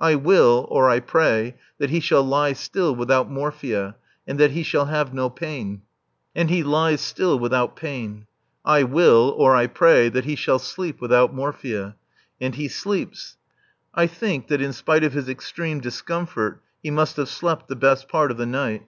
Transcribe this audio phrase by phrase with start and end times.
[0.00, 4.62] I will or I pray that he shall lie still without morphia, and that he
[4.62, 5.82] shall have no pain.
[6.34, 8.26] And he lies still, without pain.
[8.64, 11.96] I will or I pray that he shall sleep without morphia.
[12.40, 13.36] And he sleeps
[13.94, 18.08] (I think that in spite of his extreme discomfort, he must have slept the best
[18.08, 18.84] part of the night).